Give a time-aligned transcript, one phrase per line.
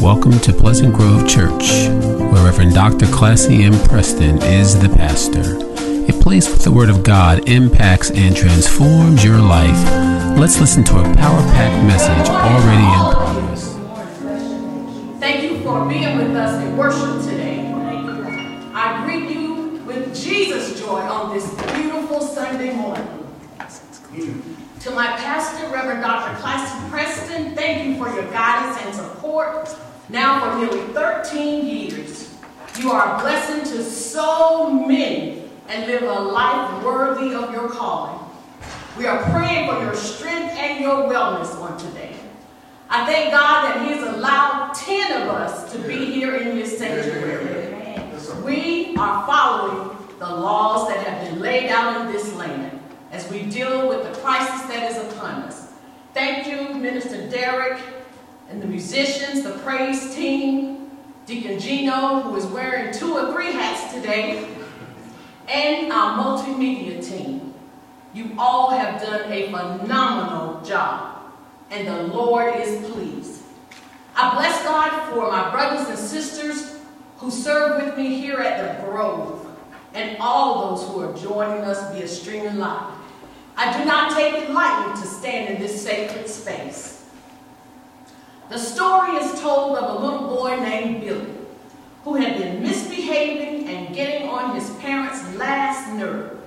[0.00, 3.06] Welcome to Pleasant Grove Church, where Reverend Dr.
[3.06, 3.72] Classy M.
[3.88, 5.56] Preston is the pastor.
[6.08, 9.76] A place where the Word of God impacts and transforms your life.
[10.38, 13.74] Let's listen to a power packed message already in progress.
[15.18, 17.66] Thank you for being with us in worship today.
[18.72, 23.08] I greet you with Jesus joy on this beautiful Sunday morning.
[24.80, 26.36] To my pastor, Reverend Dr.
[26.38, 29.68] Classy Preston, thank you for your guidance and support.
[30.10, 32.34] Now for nearly 13 years,
[32.78, 38.18] you are a blessing to so many and live a life worthy of your calling.
[38.96, 42.16] We are praying for your strength and your wellness on today.
[42.88, 46.78] I thank God that He has allowed 10 of us to be here in this
[46.78, 47.74] sanctuary.
[48.42, 53.42] We are following the laws that have been laid out in this land as we
[53.42, 55.72] deal with the crisis that is upon us.
[56.14, 57.78] Thank you, Minister Derek,
[58.48, 60.90] and the musicians, the praise team,
[61.26, 64.48] Deacon Gino, who is wearing two or three hats today,
[65.48, 67.52] and our multimedia team.
[68.14, 71.18] You all have done a phenomenal job,
[71.70, 73.42] and the Lord is pleased.
[74.16, 76.80] I bless God for my brothers and sisters
[77.18, 79.46] who serve with me here at the Grove,
[79.92, 82.94] and all those who are joining us via streaming live.
[83.56, 86.97] I do not take it lightly to stand in this sacred space.
[88.48, 91.34] The story is told of a little boy named Billy
[92.04, 96.38] who had been misbehaving and getting on his parents' last nerve.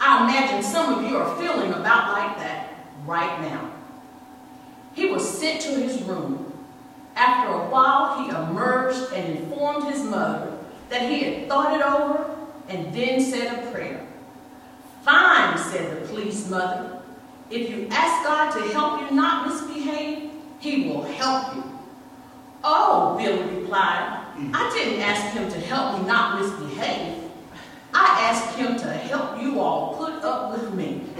[0.00, 3.72] I imagine some of you are feeling about like that right now.
[4.94, 6.52] He was sent to his room.
[7.16, 10.56] After a while, he emerged and informed his mother
[10.90, 12.36] that he had thought it over
[12.68, 14.06] and then said a prayer.
[15.02, 17.00] Fine, said the police mother.
[17.50, 20.25] If you ask God to help you not misbehave,
[20.60, 21.64] he will help you.
[22.64, 24.52] Oh, Billy replied, mm-hmm.
[24.54, 27.22] I didn't ask him to help me not misbehave.
[27.94, 31.06] I asked him to help you all put up with me.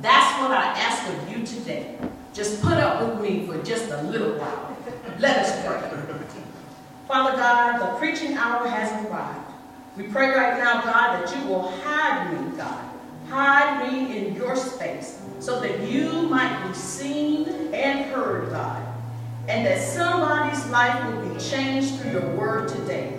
[0.00, 1.98] That's what I ask of you today.
[2.32, 4.76] Just put up with me for just a little while.
[5.18, 5.98] Let us pray.
[7.08, 9.52] Father God, the preaching hour has arrived.
[9.96, 12.84] We pray right now, God, that you will hide me, God.
[13.28, 13.57] Hide
[15.40, 18.82] so that you might be seen and heard, God.
[19.48, 23.18] And that somebody's life will be changed through your word today.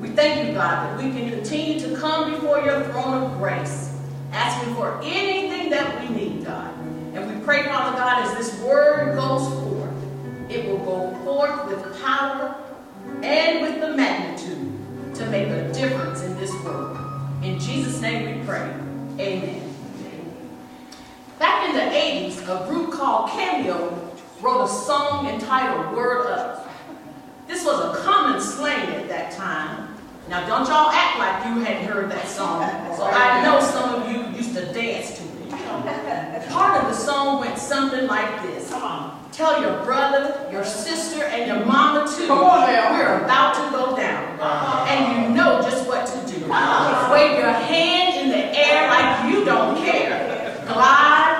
[0.00, 3.96] We thank you, God, that we can continue to come before your throne of grace,
[4.32, 6.72] asking for anything that we need, God.
[7.14, 12.02] And we pray, Father God, as this word goes forth, it will go forth with
[12.02, 12.54] power
[13.22, 16.96] and with the magnitude to make a difference in this world.
[17.42, 18.72] In Jesus' name we pray.
[19.18, 19.67] Amen.
[21.68, 26.66] In the 80s, a group called Cameo wrote a song entitled Word Up.
[27.46, 29.94] This was a common slang at that time.
[30.30, 32.62] Now, don't y'all act like you hadn't heard that song.
[32.96, 36.48] So I know some of you used to dance to it.
[36.48, 38.70] Part of the song went something like this.
[39.32, 42.28] Tell your brother, your sister, and your mama too.
[42.30, 44.40] We're about to go down.
[44.88, 46.46] And you know just what to do.
[47.12, 50.64] Wave your hand in the air like you don't care.
[50.66, 51.36] Glide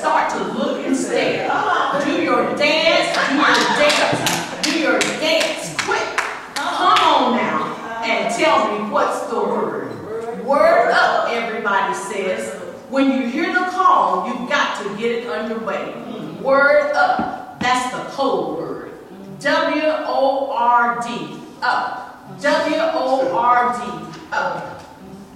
[0.00, 1.46] start to look and stare.
[1.50, 6.16] Uh-huh, do your dance, do your dance, do your dance quick.
[6.54, 10.42] Come on now and tell me what's the word.
[10.42, 12.50] Word up, everybody says.
[12.88, 15.92] When you hear the call, you've got to get it underway.
[16.40, 17.60] Word up.
[17.60, 18.92] That's the code word.
[19.40, 21.42] W O R D.
[21.60, 22.40] Up.
[22.40, 24.18] W O R D.
[24.32, 24.82] Up.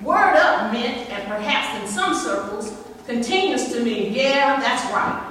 [0.03, 2.74] Word up meant, and perhaps in some circles,
[3.07, 5.31] continues to mean, yeah, that's right.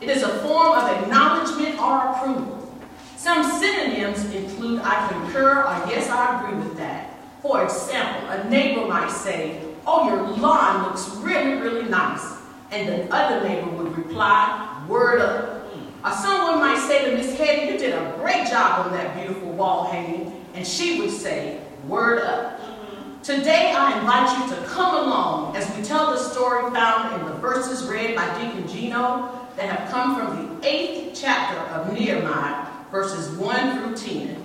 [0.00, 2.72] It is a form of acknowledgement or approval.
[3.16, 7.14] Some synonyms include I concur or yes, I agree with that.
[7.42, 12.36] For example, a neighbor might say, oh, your lawn looks really, really nice.
[12.70, 15.66] And the other neighbor would reply, word up.
[16.04, 19.50] Or someone might say to Miss Hetty, you did a great job on that beautiful
[19.52, 20.44] wall hanging.
[20.54, 22.57] And she would say, word up.
[23.28, 27.34] Today, I invite you to come along as we tell the story found in the
[27.34, 33.36] verses read by Deacon Gino that have come from the eighth chapter of Nehemiah, verses
[33.36, 34.42] 1 through 10.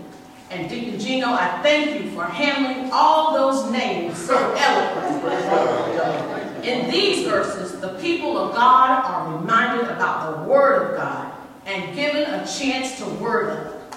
[0.50, 5.32] And Deacon Gino, I thank you for handling all those names so eloquently.
[6.70, 11.32] In these verses, the people of God are reminded about the Word of God
[11.66, 13.96] and given a chance to word up.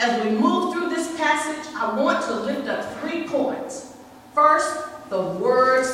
[0.00, 3.93] As we move through this passage, I want to lift up three points.
[4.34, 5.86] First, the Word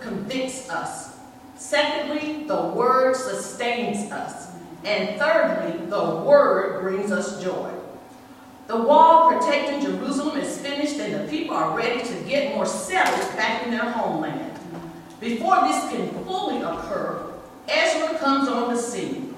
[0.00, 1.18] convicts us.
[1.56, 4.48] Secondly, the Word sustains us.
[4.84, 7.70] And thirdly, the word brings us joy.
[8.68, 13.36] The wall protecting Jerusalem is finished and the people are ready to get more settled
[13.36, 14.52] back in their homeland.
[15.20, 17.32] Before this can fully occur,
[17.66, 19.34] Ezra comes on the scene.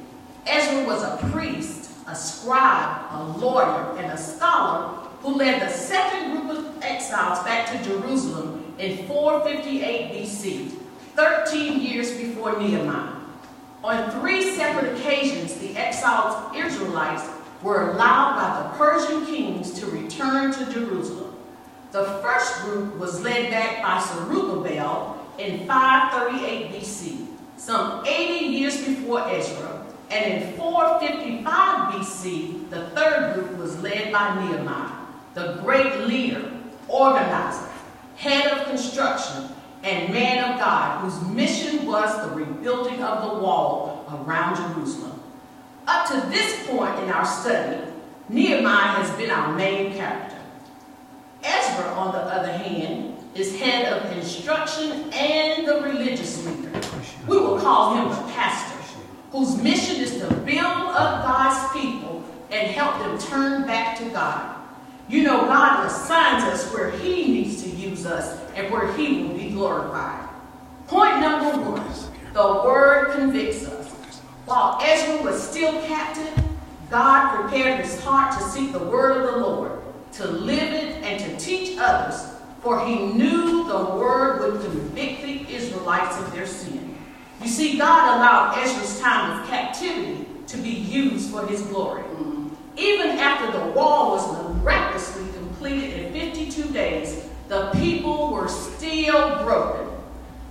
[0.47, 6.33] Ezra was a priest, a scribe, a lawyer, and a scholar who led the second
[6.33, 10.71] group of exiles back to Jerusalem in 458 BC,
[11.15, 13.17] 13 years before Nehemiah.
[13.85, 17.29] On three separate occasions, the exiled Israelites
[17.63, 21.35] were allowed by the Persian kings to return to Jerusalem.
[21.93, 27.27] The first group was led back by Zerubbabel in 538 BC,
[27.57, 34.35] some 80 years before Ezra, and in 455 BC, the third group was led by
[34.35, 35.00] Nehemiah,
[35.35, 36.51] the great leader,
[36.89, 37.69] organizer,
[38.17, 39.49] head of construction,
[39.83, 45.23] and man of God, whose mission was the rebuilding of the wall around Jerusalem.
[45.87, 47.91] Up to this point in our study,
[48.29, 50.37] Nehemiah has been our main character.
[51.43, 56.71] Ezra, on the other hand, is head of instruction and the religious leader.
[57.27, 58.77] We will call him the pastor,
[59.31, 64.60] whose mission is to build up God's people and help them turn back to God.
[65.11, 69.37] You know, God assigns us where he needs to use us and where he will
[69.37, 70.29] be glorified.
[70.87, 71.85] Point number one,
[72.33, 73.89] the word convicts us.
[74.45, 76.45] While Ezra was still captive,
[76.91, 79.73] God prepared his heart to seek the word of the Lord,
[80.13, 82.33] to live it and to teach others,
[82.63, 86.97] for he knew the word would convict the Israelites of their sin.
[87.43, 92.05] You see, God allowed Ezra's time of captivity to be used for his glory.
[92.77, 99.87] Even after the wall was miraculously completed in 52 days, the people were still broken.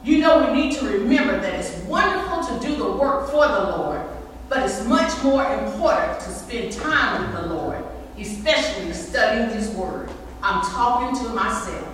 [0.03, 3.77] You know, we need to remember that it's wonderful to do the work for the
[3.77, 4.01] Lord,
[4.47, 7.83] but it's much more important to spend time with the Lord,
[8.17, 10.09] especially studying His Word.
[10.41, 11.87] I'm talking to myself.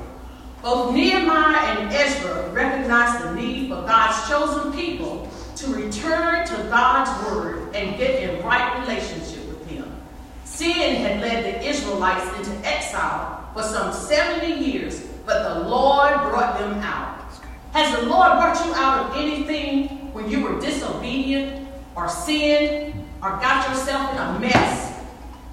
[0.62, 7.26] Both Nehemiah and Ezra recognized the need for God's chosen people to return to God's
[7.26, 9.92] Word and get in right relationship with Him.
[10.44, 16.60] Sin had led the Israelites into exile for some 70 years, but the Lord brought
[16.60, 17.22] them out.
[17.72, 23.32] Has the Lord brought you out of anything when you were disobedient or sinned or
[23.40, 25.04] got yourself in a mess?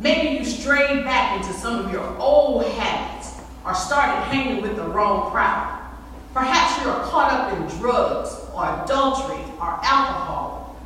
[0.00, 4.84] Maybe you strayed back into some of your old habits or started hanging with the
[4.84, 5.80] wrong crowd.
[6.34, 10.76] Perhaps you're caught up in drugs or adultery or alcohol.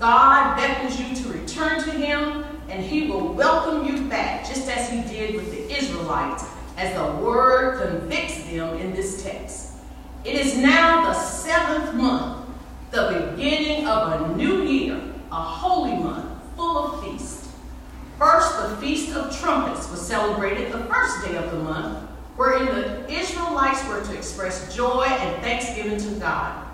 [0.00, 4.90] God beckons you to return to Him and He will welcome you back just as
[4.90, 6.44] He did with the Israelites
[6.76, 9.72] as the Word convicts them in this text.
[10.24, 12.48] It is now the seventh month,
[12.90, 15.00] the beginning of a new year,
[15.30, 17.48] a holy month full of feasts.
[18.18, 23.12] First, the Feast of Trumpets was celebrated the first day of the month, wherein the
[23.12, 26.64] Israelites were to express joy and thanksgiving to God.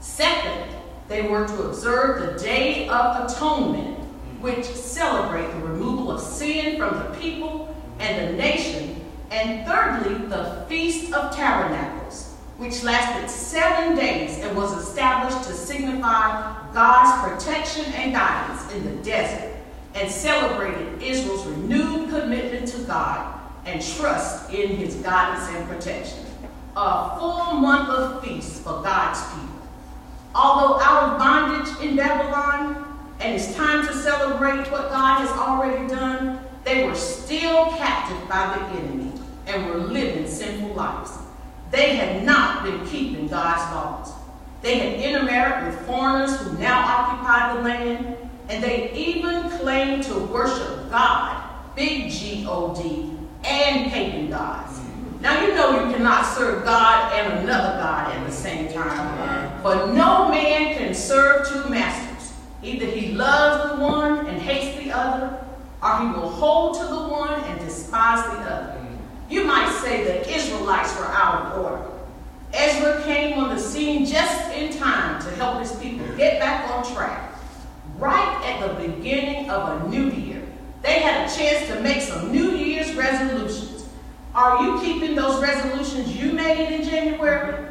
[0.00, 0.76] Second,
[1.08, 3.98] they were to observe the Day of Atonement,
[4.40, 9.04] which celebrate the removal of sin from the people and the nation.
[9.30, 16.54] And thirdly, the Feast of Tabernacles which lasted seven days and was established to signify
[16.74, 19.56] God's protection and guidance in the desert,
[19.94, 26.26] and celebrated Israel's renewed commitment to God and trust in his guidance and protection.
[26.76, 29.66] A full month of feast for God's people.
[30.34, 32.89] Although out of bondage in Babylon,
[33.20, 38.56] and it's time to celebrate what God has already done, they were still captive by
[38.56, 39.12] the enemy
[39.46, 41.12] and were living sinful lives.
[41.70, 44.12] They had not been keeping God's laws.
[44.62, 48.16] They had intermarried with foreigners who now occupied the land,
[48.48, 51.42] and they even claimed to worship God,
[51.76, 54.80] big G O D, and pagan gods.
[55.20, 59.60] Now you know you cannot serve God and another God at the same time.
[59.62, 61.99] For no man can serve two masters.
[62.62, 65.44] Either he loves the one and hates the other,
[65.82, 68.72] or he will hold to the one and despise the other.
[68.72, 69.32] Mm-hmm.
[69.32, 71.84] You might say the Israelites were out of order.
[72.52, 76.94] Ezra came on the scene just in time to help his people get back on
[76.94, 77.32] track.
[77.96, 80.42] Right at the beginning of a new year,
[80.82, 83.86] they had a chance to make some New Year's resolutions.
[84.34, 87.68] Are you keeping those resolutions you made in January?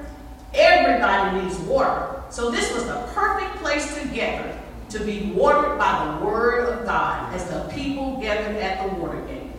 [0.53, 2.21] Everybody needs water.
[2.29, 4.57] So this was the perfect place together
[4.89, 9.21] to be watered by the word of God as the people gathered at the water
[9.21, 9.51] gate.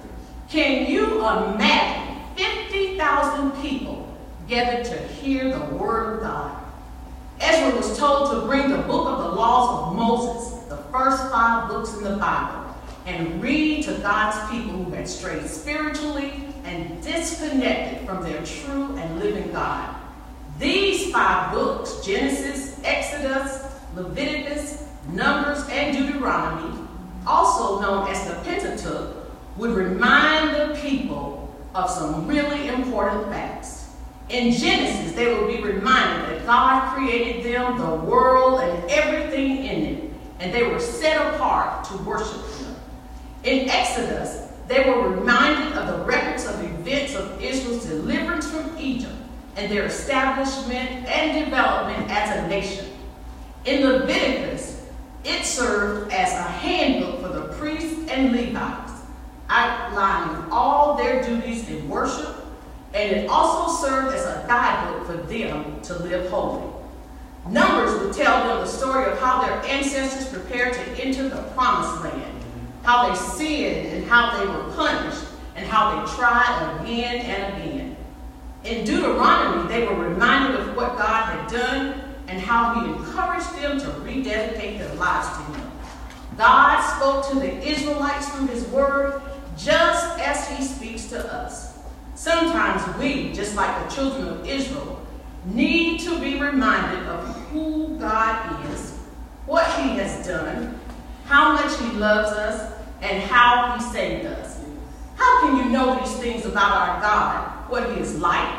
[0.48, 4.16] Can you imagine 50,000 people
[4.48, 6.56] gathered to hear the word of God?
[7.40, 11.68] Ezra was told to bring the book of the laws of Moses, the first five
[11.68, 12.60] books in the Bible
[13.06, 16.32] and read to God's people who had strayed spiritually
[16.64, 19.96] and disconnected from their true and living God.
[20.58, 26.78] These five books, Genesis, Exodus, Leviticus, Numbers, and Deuteronomy,
[27.26, 29.16] also known as the Pentateuch,
[29.56, 33.90] would remind the people of some really important facts.
[34.28, 39.82] In Genesis, they would be reminded that God created them, the world, and everything in
[39.82, 42.76] it, and they were set apart to worship Him.
[43.42, 49.14] In Exodus, they were reminded of the records of events of Israel's deliverance from Egypt
[49.56, 52.86] and their establishment and development as a nation.
[53.64, 54.79] In Leviticus,
[55.24, 58.92] it served as a handbook for the priests and Levites,
[59.48, 62.36] outlining all their duties in worship,
[62.94, 66.72] and it also served as a guidebook for them to live holy.
[67.48, 72.02] Numbers would tell them the story of how their ancestors prepared to enter the promised
[72.04, 72.44] land,
[72.82, 75.24] how they sinned and how they were punished,
[75.56, 77.96] and how they tried again and again.
[78.64, 83.80] In Deuteronomy, they were reminded of what God had done and how he encouraged them
[83.80, 85.70] to rededicate their lives to him.
[86.38, 89.20] God spoke to the Israelites through his word
[89.56, 91.76] just as he speaks to us.
[92.14, 95.04] Sometimes we, just like the children of Israel,
[95.46, 98.92] need to be reminded of who God is,
[99.46, 100.78] what he has done,
[101.24, 102.72] how much he loves us,
[103.02, 104.62] and how he saved us.
[105.16, 107.70] How can you know these things about our God?
[107.70, 108.54] What he is like,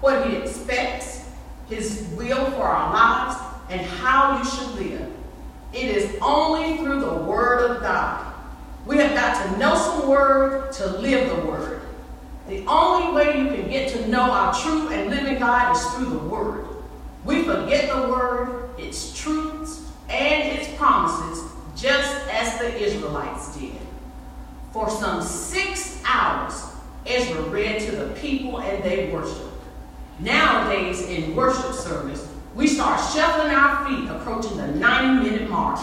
[0.00, 1.23] what he expects,
[1.68, 3.40] his will for our lives,
[3.70, 5.12] and how you should live.
[5.72, 8.32] It is only through the Word of God.
[8.86, 11.80] We have got to know some Word to live the Word.
[12.46, 16.10] The only way you can get to know our true and living God is through
[16.10, 16.66] the Word.
[17.24, 19.80] We forget the Word, its truths,
[20.10, 23.72] and its promises, just as the Israelites did.
[24.72, 26.66] For some six hours,
[27.06, 29.53] Ezra read to the people and they worshiped.
[30.20, 35.80] Nowadays, in worship service, we start shuffling our feet approaching the 90 minute mark.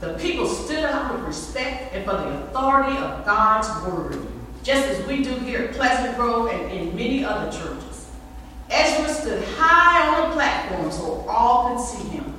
[0.00, 4.26] The people stood up with respect and for the authority of God's word,
[4.64, 8.10] just as we do here at Pleasant Grove and in many other churches.
[8.68, 12.34] Ezra stood high on the platform so all could see him.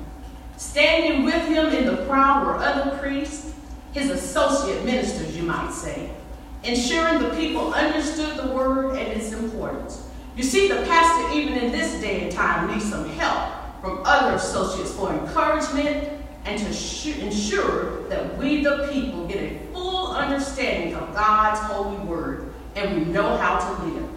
[0.58, 3.53] Standing with him in the crowd were other priests,
[3.94, 6.10] his associate ministers, you might say,
[6.63, 10.10] ensuring the people understood the word and its importance.
[10.36, 14.36] You see, the pastor, even in this day and time, needs some help from other
[14.36, 16.10] associates for encouragement
[16.46, 22.52] and to ensure that we, the people, get a full understanding of God's holy word
[22.75, 24.10] and we know how to live.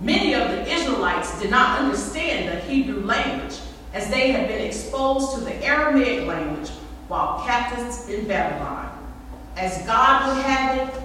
[0.00, 3.58] Many of the Israelites did not understand the Hebrew language
[3.94, 6.68] as they had been exposed to the Aramaic language
[7.08, 8.90] while captives in Babylon.
[9.56, 11.02] As God would have it,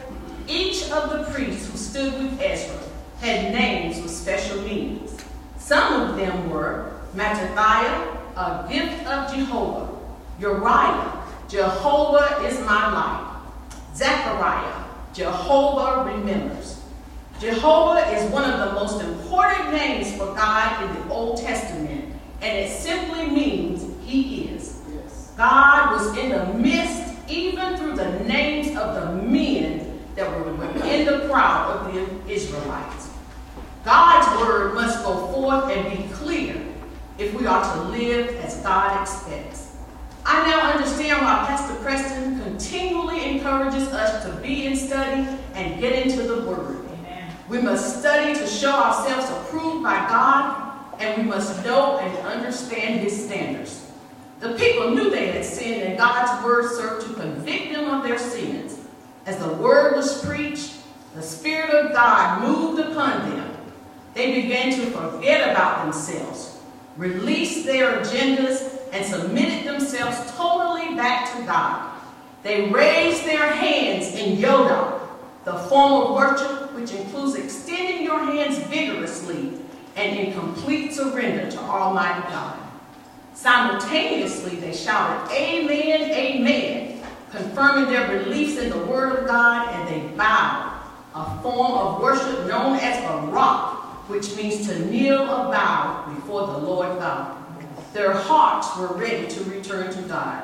[0.48, 2.83] each of the priests who stood with Ezra
[3.24, 5.16] had names with special meanings.
[5.58, 9.98] Some of them were Mattithiah, a gift of Jehovah,
[10.40, 13.42] Uriah, Jehovah is my light,
[13.96, 16.82] Zechariah, Jehovah remembers.
[17.40, 22.58] Jehovah is one of the most important names for God in the Old Testament, and
[22.58, 24.82] it simply means He is.
[24.94, 25.32] Yes.
[25.38, 30.50] God was in the midst, even through the names of the men that were
[30.86, 33.03] in the crowd of the Israelites.
[33.84, 36.56] God's word must go forth and be clear
[37.18, 39.76] if we are to live as God expects.
[40.26, 46.06] I now understand why Pastor Preston continually encourages us to be in study and get
[46.06, 46.86] into the Word.
[46.94, 47.30] Amen.
[47.50, 53.02] We must study to show ourselves approved by God, and we must know and understand
[53.02, 53.92] His standards.
[54.40, 58.18] The people knew they had sinned, and God's Word served to convict them of their
[58.18, 58.80] sins.
[59.26, 60.78] As the Word was preached,
[61.16, 63.53] the Spirit of God moved upon them
[64.14, 66.60] they began to forget about themselves,
[66.98, 72.00] released their agendas, and submitted themselves totally back to God.
[72.44, 75.00] They raised their hands in Yodah,
[75.46, 79.54] the form of worship which includes extending your hands vigorously
[79.96, 82.60] and in complete surrender to Almighty God.
[83.34, 87.02] Simultaneously, they shouted, Amen, Amen,
[87.32, 90.72] confirming their beliefs in the Word of God, and they bowed,
[91.16, 93.73] a form of worship known as a rock
[94.08, 97.38] which means to kneel or bow before the Lord God.
[97.94, 100.44] Their hearts were ready to return to God.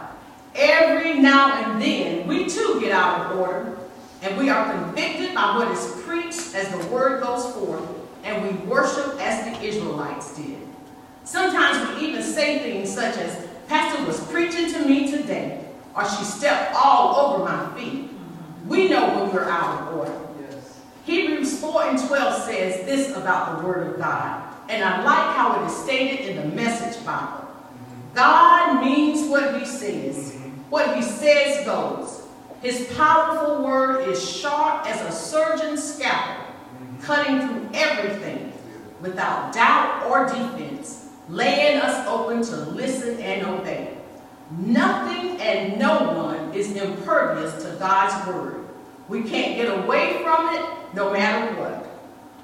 [0.56, 3.78] Every now and then, we too get out of order,
[4.22, 7.88] and we are convicted by what is preached as the word goes forth,
[8.24, 10.58] and we worship as the Israelites did.
[11.24, 16.24] Sometimes we even say things such as, Pastor was preaching to me today, or she
[16.24, 18.10] stepped all over my feet.
[18.68, 20.29] We know when we're out of order.
[21.10, 25.60] Hebrews 4 and 12 says this about the Word of God, and I like how
[25.60, 27.48] it is stated in the Message Bible.
[28.14, 30.36] God means what He says.
[30.70, 32.28] What He says goes.
[32.62, 36.46] His powerful word is sharp as a surgeon's scalpel,
[37.02, 38.54] cutting through everything
[39.02, 43.98] without doubt or defense, laying us open to listen and obey.
[44.60, 48.59] Nothing and no one is impervious to God's word.
[49.10, 50.64] We can't get away from it
[50.94, 51.86] no matter what.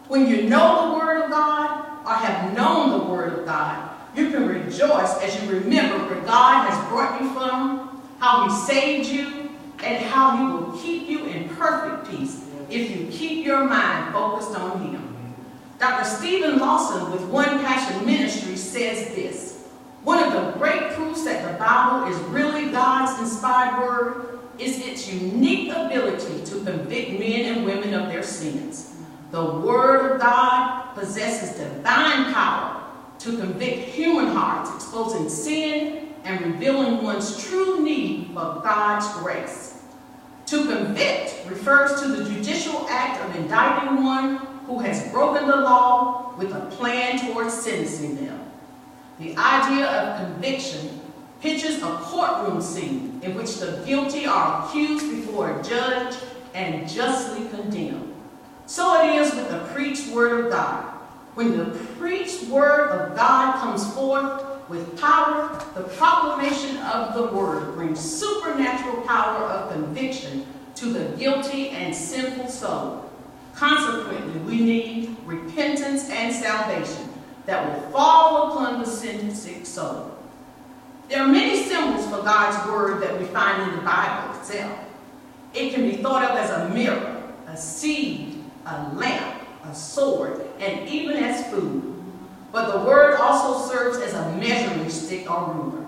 [0.07, 4.31] When you know the word of God or have known the word of God, you
[4.31, 9.51] can rejoice as you remember where God has brought you from, how he saved you,
[9.83, 14.57] and how he will keep you in perfect peace if you keep your mind focused
[14.57, 15.15] on him.
[15.77, 16.05] Dr.
[16.05, 19.67] Stephen Lawson with One Passion Ministry says this,
[20.03, 25.11] one of the great proofs that the Bible is really God's inspired word is its
[25.11, 28.95] unique ability to convict men and women of their sins.
[29.31, 32.83] The Word of God possesses divine power
[33.19, 39.83] to convict human hearts, exposing sin and revealing one's true need for God's grace.
[40.47, 46.35] To convict refers to the judicial act of indicting one who has broken the law
[46.37, 48.39] with a plan towards sentencing them.
[49.19, 51.01] The idea of conviction
[51.41, 56.15] pictures a courtroom scene in which the guilty are accused before a judge
[56.53, 58.13] and justly condemned.
[58.65, 60.85] So it is with the preached word of God.
[61.35, 67.75] When the preached word of God comes forth with power, the proclamation of the word
[67.75, 73.09] brings supernatural power of conviction to the guilty and sinful soul.
[73.53, 77.09] Consequently, we need repentance and salvation
[77.45, 80.14] that will fall upon the sick soul.
[81.09, 84.79] There are many symbols for God's word that we find in the Bible itself.
[85.53, 90.89] It can be thought of as a mirror, a seed, a lamp, a sword, and
[90.89, 91.93] even as food.
[92.51, 95.85] But the word also serves as a measuring stick or ruler.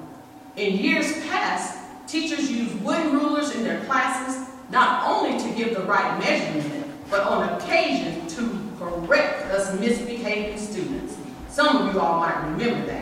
[0.56, 5.84] In years past, teachers used wooden rulers in their classes not only to give the
[5.84, 11.16] right measurement, but on occasion to correct us misbehaving students.
[11.50, 12.97] Some of you all might remember that.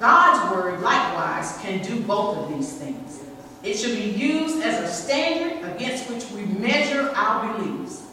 [0.00, 3.22] God's word, likewise, can do both of these things.
[3.62, 8.06] It should be used as a standard against which we measure our beliefs.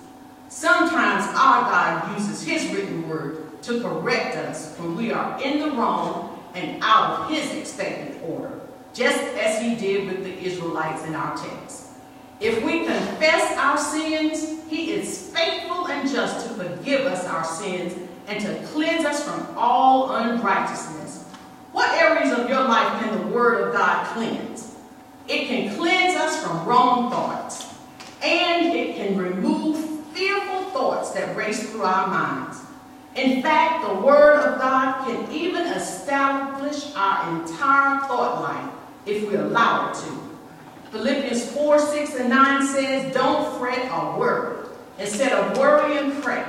[0.50, 5.72] Sometimes our God uses his written word to correct us when we are in the
[5.72, 8.60] wrong and out of his expected order,
[8.94, 11.88] just as he did with the Israelites in our text.
[12.42, 17.94] If we confess our sins, he is faithful and just to forgive us our sins
[18.28, 21.07] and to cleanse us from all unrighteousness.
[21.78, 24.76] What areas of your life can the Word of God cleanse?
[25.28, 27.72] It can cleanse us from wrong thoughts,
[28.24, 32.62] and it can remove fearful thoughts that race through our minds.
[33.14, 38.74] In fact, the Word of God can even establish our entire thought life
[39.06, 40.90] if we allow it to.
[40.90, 44.66] Philippians 4, 6, and 9 says, Don't fret or worry.
[44.98, 46.44] Instead of worry and pray.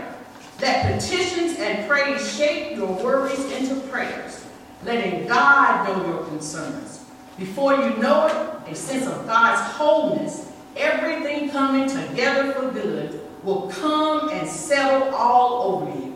[0.63, 4.47] Let petitions and praise shape your worries into prayers,
[4.85, 7.05] letting God know your concerns.
[7.39, 13.69] Before you know it, a sense of God's wholeness, everything coming together for good, will
[13.69, 16.15] come and settle all over you.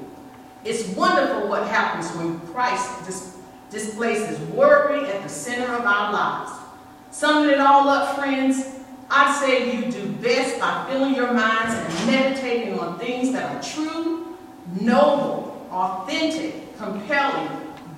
[0.64, 3.36] It's wonderful what happens when Christ dis
[3.70, 6.52] displaces worry at the center of our lives.
[7.10, 8.66] Summing it all up, friends,
[9.08, 13.62] I say you do best by filling your minds and meditating on things that are
[13.62, 14.36] true,
[14.80, 17.48] noble, authentic, compelling,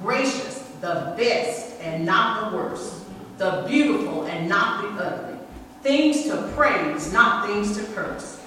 [0.03, 0.54] gracious,
[0.85, 3.05] the best and not the worst,
[3.39, 5.39] the beautiful and not the ugly,
[5.83, 8.39] things to praise, not things to curse.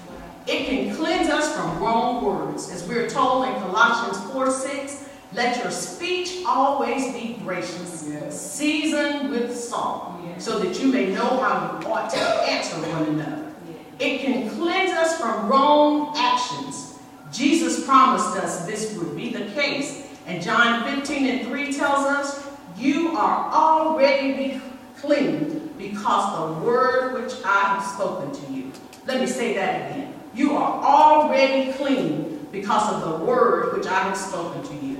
[0.46, 5.10] It can cleanse us from wrong words, as we're told in Colossians 4 6.
[5.34, 8.40] Let your speech always be gracious, yes.
[8.40, 10.46] seasoned with salt, yes.
[10.46, 13.52] so that you may know how you ought to answer one another.
[14.00, 17.00] It can cleanse us from wrong actions.
[17.32, 20.07] Jesus promised us this would be the case.
[20.28, 24.62] And John 15 and 3 tells us, You are already
[25.00, 28.72] cleaned because the word which I have spoken to you.
[29.06, 30.14] Let me say that again.
[30.36, 34.98] You are already clean because of the word which I have spoken to you.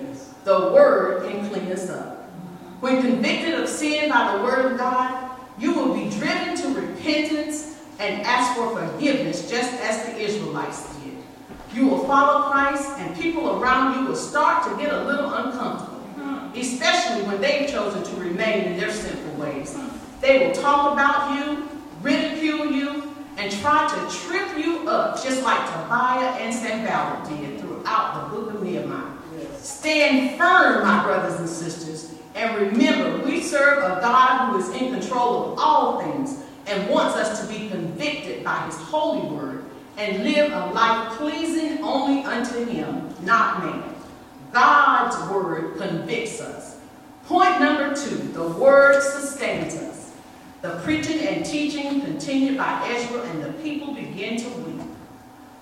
[0.48, 2.24] The word can clean us up.
[2.80, 7.78] When convicted of sin by the word of God, you will be driven to repentance
[8.00, 11.17] and ask for forgiveness just as the Israelites did.
[11.78, 16.02] You will follow Christ and people around you will start to get a little uncomfortable,
[16.56, 19.78] especially when they've chosen to remain in their sinful ways.
[20.20, 21.70] They will talk about you,
[22.02, 28.32] ridicule you, and try to trip you up, just like Tobiah and Sanballat did throughout
[28.32, 29.12] the book of Nehemiah.
[29.60, 35.00] Stand firm, my brothers and sisters, and remember, we serve a God who is in
[35.00, 39.67] control of all things and wants us to be convicted by his holy word
[39.98, 43.84] and live a life pleasing only unto him, not man.
[44.54, 46.80] God's word convicts us.
[47.26, 50.14] Point number two, the word sustains us.
[50.62, 54.82] The preaching and teaching continued by Ezra, and the people began to weep,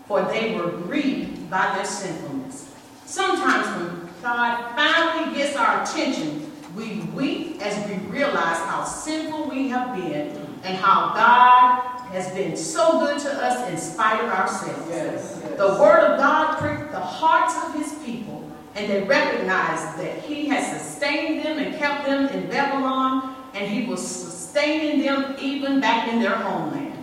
[0.05, 2.73] for they were grieved by their sinfulness.
[3.05, 9.69] Sometimes when God finally gets our attention, we weep as we realize how sinful we
[9.69, 14.87] have been and how God has been so good to us in spite of ourselves.
[14.89, 15.57] Yes, yes.
[15.57, 20.47] The word of God pricked the hearts of his people, and they recognized that he
[20.47, 26.07] has sustained them and kept them in Babylon, and he was sustaining them even back
[26.07, 26.93] in their homeland.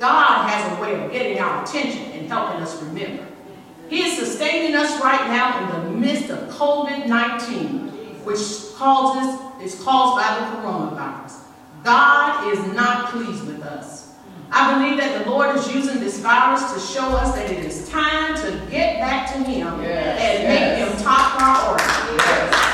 [0.00, 3.26] God has a way of getting our attention and helping us remember.
[3.88, 10.16] He is sustaining us right now in the midst of COVID-19, which causes, is caused
[10.20, 11.44] by the coronavirus.
[11.84, 13.99] God is not pleased with us.
[14.52, 17.88] I believe that the Lord is using this virus to show us that it is
[17.88, 20.80] time to get back to Him yes, and yes.
[20.80, 22.16] make Him top priority.
[22.18, 22.70] Yes.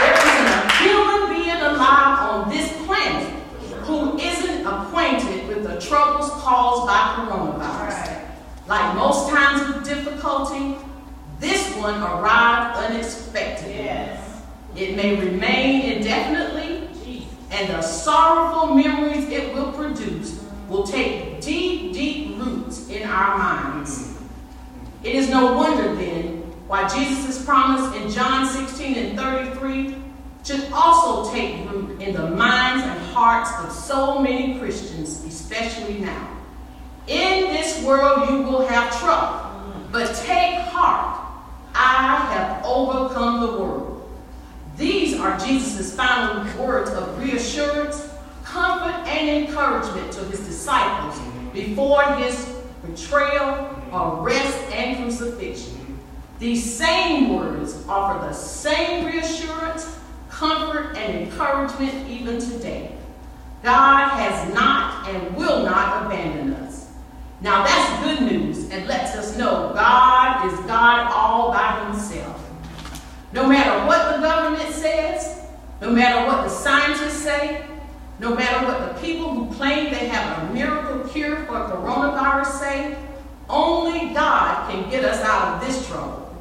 [0.00, 3.28] There isn't a human being alive on this planet
[3.84, 8.06] who isn't acquainted with the troubles caused by coronavirus.
[8.06, 8.26] Right.
[8.66, 10.76] Like most times of difficulty,
[11.38, 13.74] this one arrived unexpectedly.
[13.74, 14.42] Yes.
[14.74, 16.88] It may remain indefinitely,
[17.50, 20.39] and the sorrowful memories it will produce
[20.70, 24.16] will take deep, deep roots in our minds.
[25.02, 29.96] It is no wonder then why Jesus' promise in John 16 and 33
[30.44, 36.38] should also take root in the minds and hearts of so many Christians, especially now.
[37.08, 39.50] In this world you will have trouble,
[39.90, 41.16] but take heart.
[41.74, 44.08] I have overcome the world.
[44.76, 48.09] These are Jesus' final words of reassurance
[48.50, 51.20] comfort and encouragement to his disciples
[51.52, 55.98] before his betrayal, arrest, and crucifixion.
[56.40, 59.98] These same words offer the same reassurance,
[60.30, 62.96] comfort, and encouragement even today.
[63.62, 66.88] God has not and will not abandon us.
[67.42, 72.44] Now that's good news and lets us know God is God all by himself.
[73.32, 75.44] No matter what the government says,
[75.80, 77.64] no matter what the scientists say,
[78.20, 82.98] no matter what the people who claim they have a miracle cure for coronavirus say,
[83.48, 86.36] only God can get us out of this trouble.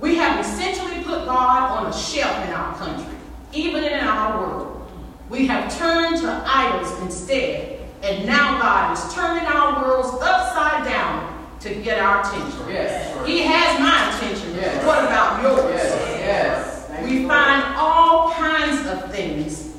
[0.00, 3.16] We have essentially put God on a shelf in our country,
[3.52, 4.88] even in our world.
[5.28, 11.56] We have turned to idols instead, and now God is turning our worlds upside down
[11.58, 12.68] to get our attention.
[12.68, 13.26] Yes.
[13.26, 14.54] He has my attention.
[14.54, 14.86] Yes.
[14.86, 15.74] What about yours?
[15.74, 16.86] Yes.
[16.88, 17.04] yes.
[17.04, 19.74] We find all kinds of things,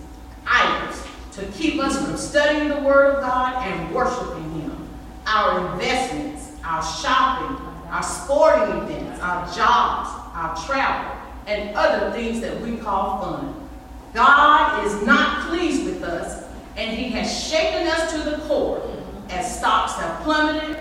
[0.46, 1.08] idols,
[1.38, 1.46] to
[1.78, 4.90] keep us from studying the Word of God and worshiping Him.
[5.28, 7.56] Our investments, our shopping,
[7.90, 13.70] our sporting events, our jobs, our travel, and other things that we call fun.
[14.16, 16.46] God is not pleased with us,
[16.78, 18.82] and He has shaken us to the core
[19.30, 20.78] as stocks have plummeted,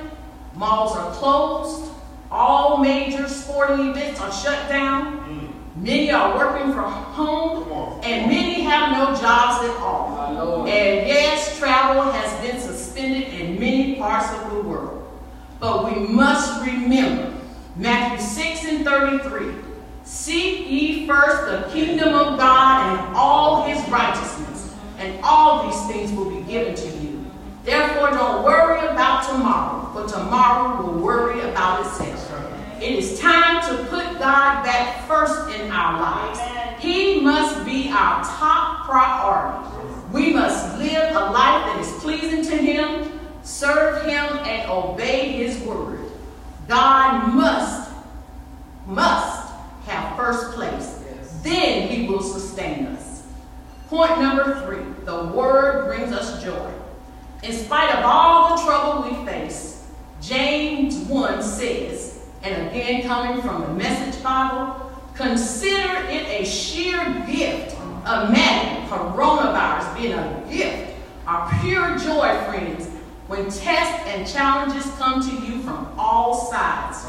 [0.55, 1.93] malls are closed,
[2.31, 5.46] all major sporting events are shut down,
[5.77, 10.67] Many are working from home, and many have no jobs at all.
[10.67, 15.07] And yes, travel has been suspended in many parts of the world.
[15.61, 17.35] But we must remember
[17.77, 19.55] Matthew 6 and 33
[20.05, 26.13] Seek ye first the kingdom of God and all his righteousness, and all these things
[26.13, 27.25] will be given to you.
[27.65, 32.56] Therefore, don't worry about tomorrow, for tomorrow will worry about itself.
[32.81, 36.39] It is time to put God back first in our lives.
[36.79, 40.13] He must be our top priority.
[40.13, 45.59] We must live a life that is pleasing to Him, serve Him, and obey His
[45.61, 46.01] word.
[46.69, 47.91] God must,
[48.87, 49.53] must
[49.87, 51.03] have first place.
[51.43, 53.23] Then He will sustain us.
[53.89, 56.73] Point number three the word brings us joy.
[57.43, 59.87] In spite of all the trouble we face,
[60.21, 62.16] James 1 says,
[62.53, 67.75] and again coming from the Message Bible, consider it a sheer gift.
[68.03, 70.95] Imagine coronavirus being a gift,
[71.27, 72.87] our pure joy, friends,
[73.27, 77.05] when tests and challenges come to you from all sides.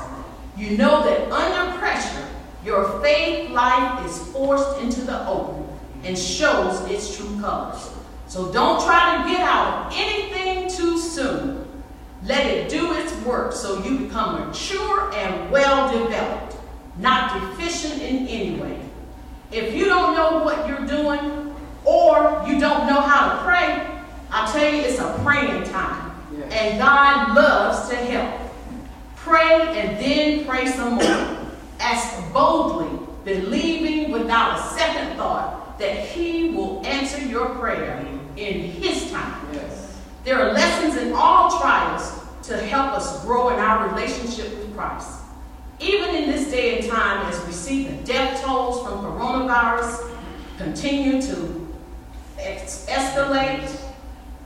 [0.57, 2.27] You know that under pressure,
[2.65, 5.67] your faith life is forced into the open
[6.03, 7.91] and shows its true colors.
[8.27, 11.66] So don't try to get out of anything too soon.
[12.27, 16.57] Let it do its work so you become mature and well developed,
[16.97, 18.77] not deficient in any way.
[19.49, 23.87] If you don't know what you're doing or you don't know how to pray,
[24.29, 26.11] I tell you it's a praying time.
[26.51, 28.41] And God loves to help.
[29.15, 31.37] Pray and then pray some more.
[31.79, 39.09] Ask boldly, believing without a second thought that He will answer your prayer in His
[39.11, 39.47] time.
[39.53, 39.97] Yes.
[40.25, 42.16] There are lessons in all trials
[42.47, 45.19] to help us grow in our relationship with Christ.
[45.79, 50.09] Even in this day and time, as we see the death tolls from coronavirus
[50.57, 51.67] continue to
[52.37, 53.69] escalate,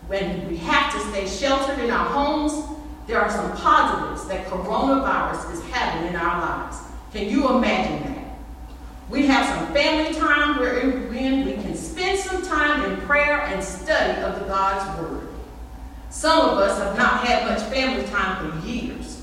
[0.08, 5.54] when we have to stay sheltered in our homes, there are some positives that coronavirus
[5.54, 6.78] is having in our lives.
[7.14, 8.36] Can you imagine that?
[9.10, 14.22] We have some family time wherein we can spend some time in prayer and study
[14.22, 15.21] of the God's Word.
[16.12, 19.22] Some of us have not had much family time for years.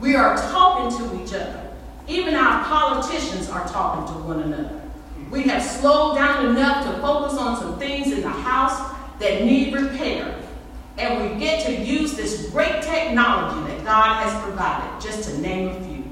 [0.00, 1.70] We are talking to each other.
[2.08, 4.80] Even our politicians are talking to one another.
[5.30, 9.74] We have slowed down enough to focus on some things in the house that need
[9.74, 10.34] repair.
[10.96, 15.68] And we get to use this great technology that God has provided, just to name
[15.68, 16.04] a few.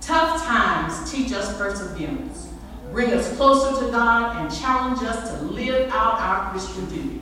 [0.00, 2.48] Tough times teach us perseverance,
[2.92, 7.19] bring us closer to God, and challenge us to live out our Christian duty.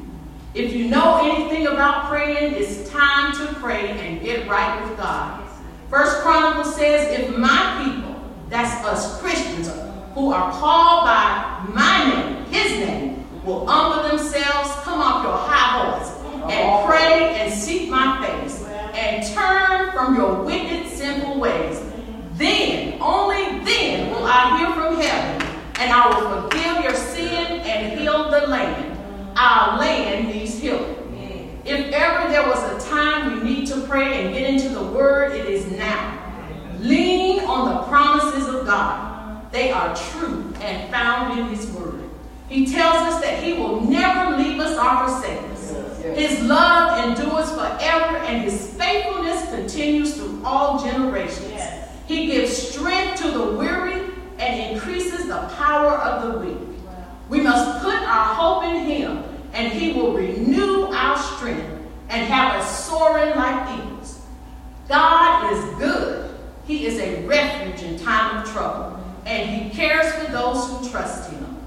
[0.59, 5.49] If you know anything about praying, it's time to pray and get right with God.
[5.89, 9.71] First Chronicle says, if my people, that's us Christians,
[10.15, 15.79] who are called by my name, his name, will humble themselves, come off your high
[15.79, 21.81] horse, and pray and seek my face, and turn from your wicked, sinful ways,
[22.33, 27.97] then, only then will I hear from heaven, and I will forgive your sin and
[27.97, 28.99] heal the land
[29.39, 30.18] our land
[32.31, 35.71] there was a time we need to pray and get into the Word, it is
[35.73, 36.15] now.
[36.79, 39.51] Lean on the promises of God.
[39.51, 42.01] They are true and found in His Word.
[42.49, 45.73] He tells us that He will never leave us or forsake us.
[46.03, 51.61] His love endures forever, and His faithfulness continues through all generations.
[52.07, 56.59] He gives strength to the weary and increases the power of the weak.
[57.29, 61.78] We must put our hope in Him, and He will renew our strength
[62.09, 64.21] and have us soaring like eagles.
[64.89, 66.35] God is good.
[66.67, 71.31] He is a refuge in time of trouble, and He cares for those who trust
[71.31, 71.59] Him.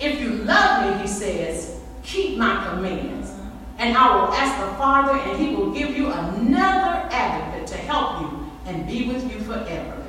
[0.00, 3.30] If you love me, He says, keep my commands.
[3.78, 8.20] And I will ask the Father, and He will give you another advocate to help
[8.20, 10.04] you and be with you forever.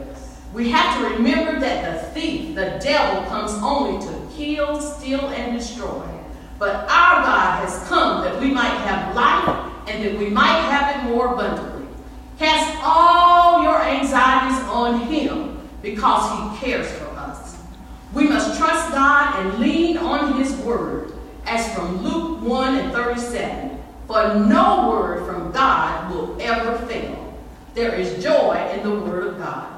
[0.56, 5.60] We have to remember that the thief, the devil, comes only to kill, steal, and
[5.60, 6.08] destroy.
[6.58, 10.96] But our God has come that we might have life and that we might have
[10.96, 11.88] it more abundantly.
[12.38, 17.58] Cast all your anxieties on Him because He cares for us.
[18.14, 21.14] We must trust God and lean on His word,
[21.46, 23.84] as from Luke 1 and 37.
[24.08, 27.22] For no word from God will ever fail.
[27.74, 29.72] There is joy in the word of God.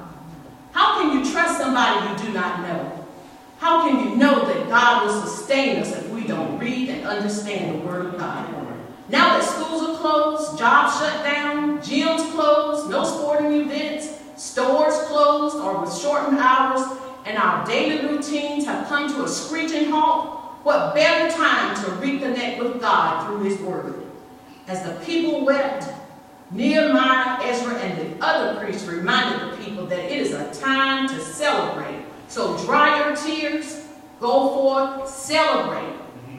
[0.72, 3.06] How can you trust somebody you do not know?
[3.58, 7.82] How can you know that God will sustain us if we don't read and understand
[7.82, 8.67] the Word of God?
[9.10, 15.56] Now that schools are closed, jobs shut down, gyms closed, no sporting events, stores closed
[15.58, 16.82] or with shortened hours,
[17.26, 22.60] and our daily routines have come to a screeching halt, what better time to reconnect
[22.60, 24.04] with God through His Word?
[24.68, 25.88] As the people wept,
[26.52, 31.20] Nehemiah, Ezra, and the other priests reminded the people that it is a time to
[31.22, 33.86] celebrate so dry your tears,
[34.20, 35.96] go forth, celebrate,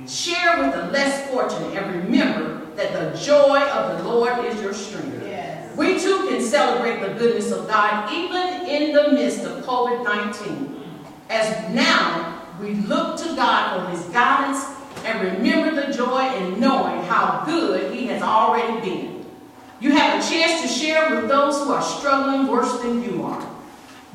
[0.09, 4.73] share with the less fortunate, and remember that the joy of the Lord is your
[4.73, 5.23] strength.
[5.27, 5.77] Yes.
[5.77, 10.83] We too can celebrate the goodness of God even in the midst of COVID 19.
[11.29, 14.65] As now we look to God for his guidance
[15.05, 19.27] and remember the joy in knowing how good he has already been.
[19.81, 23.49] You have a chance to share with those who are struggling worse than you are.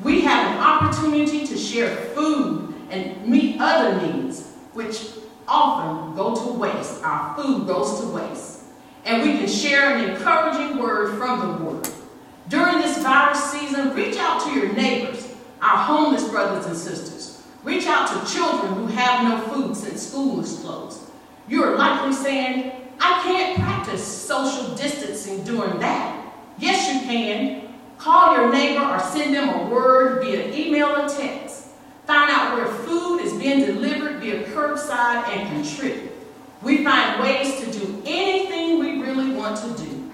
[0.02, 5.12] We have an opportunity to share food and meet other needs, which
[5.46, 7.02] often go to waste.
[7.02, 8.62] Our food goes to waste.
[9.04, 11.88] And we can share an encouraging word from the Word.
[12.48, 17.42] During this virus season, reach out to your neighbors, our homeless brothers and sisters.
[17.62, 21.00] Reach out to children who have no food since school is closed.
[21.48, 26.32] You are likely saying, I can't practice social distancing during that.
[26.58, 27.74] Yes, you can.
[27.98, 31.43] Call your neighbor or send them a word via email or text.
[32.06, 36.10] Find out where food is being delivered via curbside and contribute.
[36.62, 40.10] we find ways to do anything we really want to do.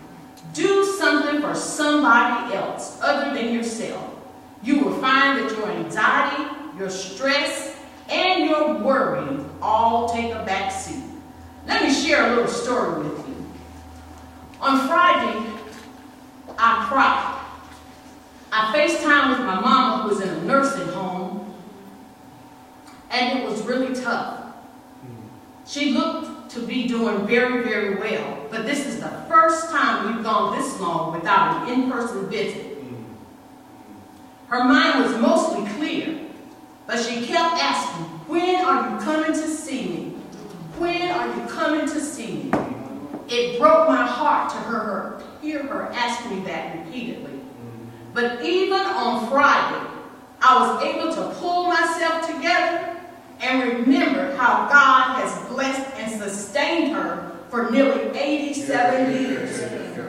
[0.53, 4.15] Do something for somebody else other than yourself.
[4.63, 6.45] You will find that your anxiety,
[6.77, 7.77] your stress,
[8.09, 11.05] and your worry all take a back seat.
[11.67, 13.47] Let me share a little story with you.
[14.61, 15.47] On Friday,
[16.59, 17.37] I cried.
[18.53, 21.55] I FaceTime with my mama who was in a nursing home,
[23.11, 24.41] and it was really tough.
[25.67, 30.25] She looked to be doing very, very well, but this is the first time we've
[30.25, 32.79] gone this long without an in-person visit.
[34.49, 36.19] Her mind was mostly clear,
[36.89, 40.15] but she kept asking, when are you coming to see me?
[40.77, 42.53] When are you coming to see me?
[43.29, 47.39] It broke my heart to hear her, hear her ask me that repeatedly.
[48.13, 49.87] But even on Friday,
[50.43, 52.90] I was able to pull myself together
[53.41, 59.61] and remember how God has blessed and sustained her for nearly 87 years.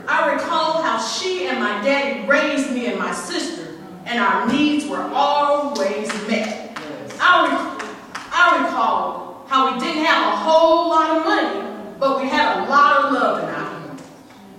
[0.08, 4.86] I recall how she and my daddy raised me and my sister, and our needs
[4.86, 6.78] were always met.
[7.20, 7.88] I, re
[8.32, 12.70] I recall how we didn't have a whole lot of money, but we had a
[12.70, 13.98] lot of love in our home.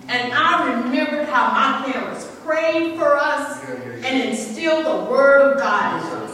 [0.07, 3.63] And I remembered how my parents prayed for us
[4.03, 6.32] and instilled the word of God in us.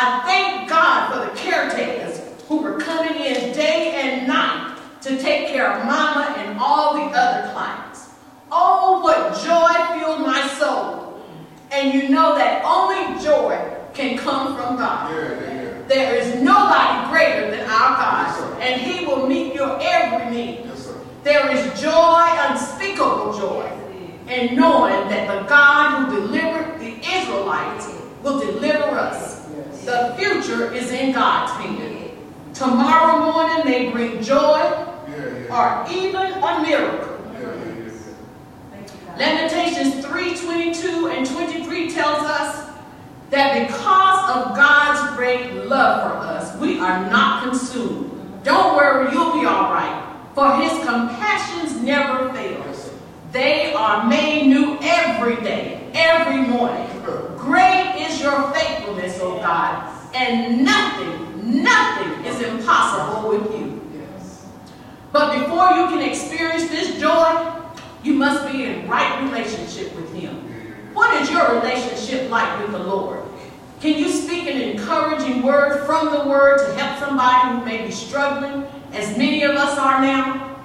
[0.00, 5.48] I thank God for the caretakers who were coming in day and night to take
[5.48, 8.10] care of Mama and all the other clients.
[8.52, 11.20] Oh, what joy filled my soul.
[11.72, 13.58] And you know that only joy
[13.92, 15.12] can come from God.
[15.12, 15.82] Yeah, yeah, yeah.
[15.88, 20.60] There is nobody greater than our God, Yes, and He will meet your every need.
[20.64, 20.92] Yes.
[21.24, 23.68] There is joy, unspeakable joy,
[24.28, 29.37] in knowing that the God who delivered the Israelites will deliver us.
[29.88, 32.10] The future is in God's hand.
[32.52, 34.60] Tomorrow morning may bring joy
[35.50, 37.16] or even a miracle.
[39.16, 42.70] Lamentations 3 22 and 23 tells us
[43.30, 48.44] that because of God's great love for us, we are not consumed.
[48.44, 50.04] Don't worry, you'll be all right.
[50.34, 52.62] For his compassions never fail.
[53.32, 56.86] They are made new every day, every morning.
[57.36, 63.74] Great is your faithfulness, O God, and nothing, nothing is impossible with you.
[65.10, 67.52] But before you can experience this joy,
[68.04, 70.36] you must be in right relationship with Him.
[70.94, 73.24] What is your relationship like with the Lord?
[73.80, 77.92] Can you speak an encouraging word from the Word to help somebody who may be
[77.92, 80.56] struggling, as many of us are now?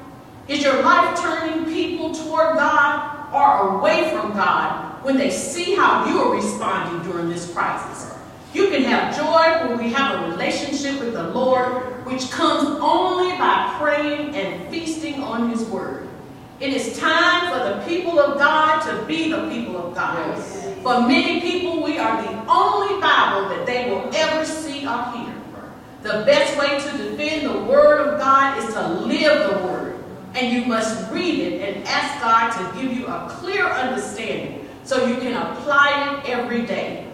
[0.48, 6.05] Is your life turning people toward God or away from God when they see how
[6.07, 8.15] you are responding during this crisis?
[8.53, 13.35] You can have joy when we have a relationship with the Lord, which comes only
[13.37, 16.07] by praying and feasting on His Word.
[16.59, 20.37] It is time for the people of God to be the people of God.
[20.83, 25.33] For many people, we are the only Bible that they will ever see or hear.
[26.03, 30.03] The best way to defend the Word of God is to live the Word.
[30.35, 35.06] And you must read it and ask God to give you a clear understanding so
[35.06, 37.08] you can apply it every day.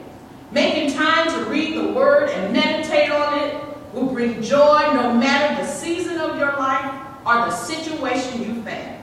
[0.51, 5.61] Making time to read the Word and meditate on it will bring joy no matter
[5.61, 6.93] the season of your life
[7.25, 8.99] or the situation you face.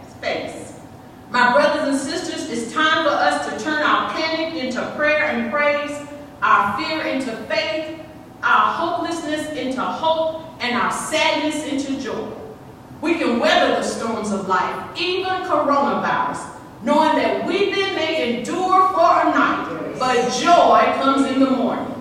[1.31, 5.53] My brothers and sisters, it's time for us to turn our panic into prayer and
[5.53, 6.01] praise,
[6.41, 8.01] our fear into faith,
[8.43, 12.33] our hopelessness into hope, and our sadness into joy.
[13.01, 16.56] We can weather the storms of life, even coronavirus,
[16.87, 21.93] knowing that weeping may endure for a night, but joy comes in the morning.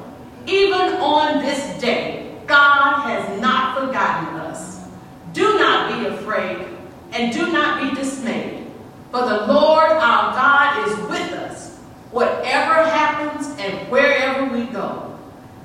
[0.46, 4.80] Even on this day, God has not forgotten us.
[5.34, 6.68] Do not be afraid
[7.14, 8.68] and do not be dismayed,
[9.10, 11.78] for the Lord our God is with us,
[12.12, 15.18] whatever happens and wherever we go.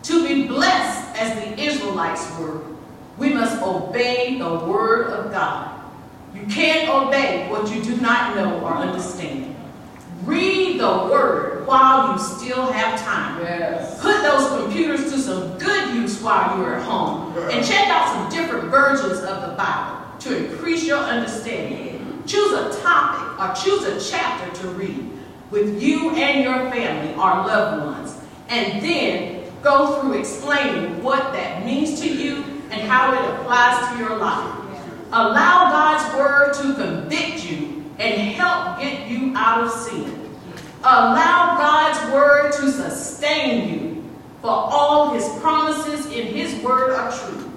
[0.05, 2.63] To be blessed as the Israelites were,
[3.19, 5.70] we must obey the word of God.
[6.51, 9.55] Can't obey what you do not know or understand.
[10.25, 13.41] Read the word while you still have time.
[13.41, 14.01] Yes.
[14.03, 17.37] Put those computers to some good use while you're at home.
[17.51, 22.23] And check out some different versions of the Bible to increase your understanding.
[22.27, 25.09] Choose a topic or choose a chapter to read
[25.51, 28.17] with you and your family or loved ones.
[28.49, 33.99] And then go through explaining what that means to you and how it applies to
[33.99, 34.60] your life.
[35.13, 40.31] Allow God's word to convict you and help get you out of sin.
[40.83, 44.05] Allow God's word to sustain you,
[44.41, 47.53] for all his promises in his word are true.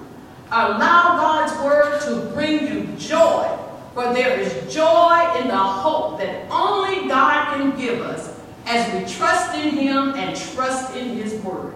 [0.50, 3.48] Allow God's word to bring you joy,
[3.94, 8.36] for there is joy in the hope that only God can give us
[8.66, 11.72] as we trust in him and trust in his word.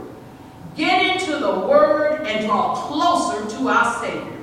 [0.76, 4.37] Get into the word and draw closer to our Savior.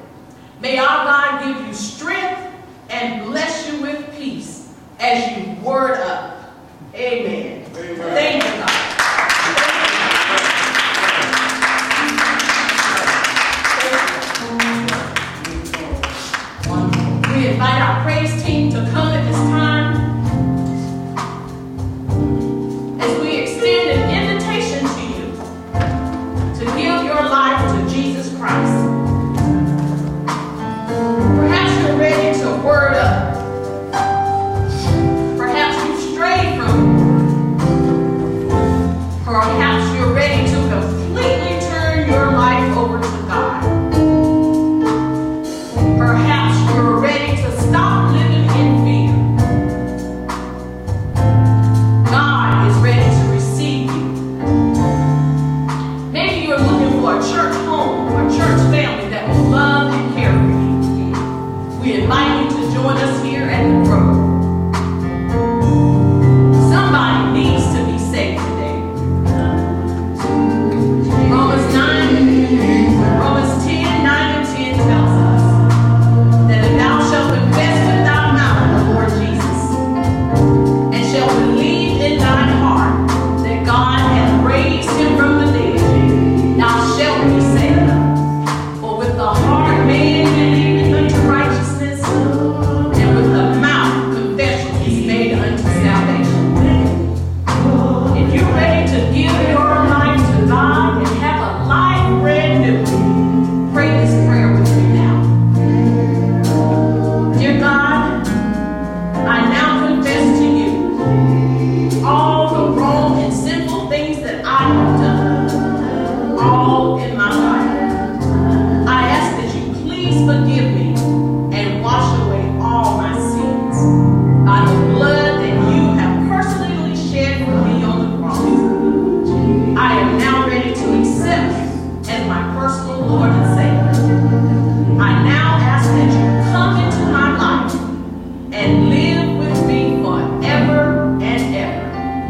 [0.59, 2.41] May our God give you strength
[2.89, 6.53] and bless you with peace as you word up.
[6.93, 7.34] Amen.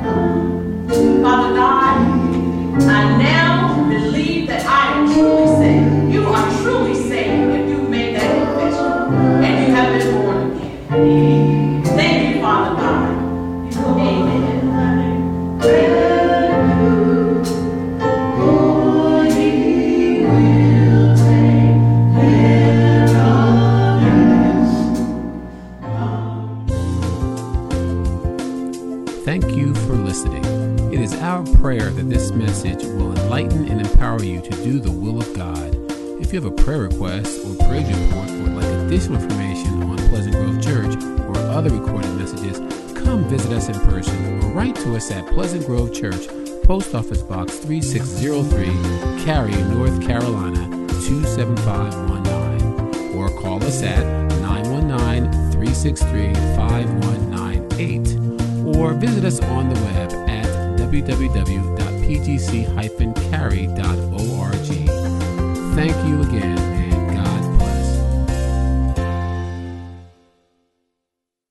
[0.05, 0.54] Amen.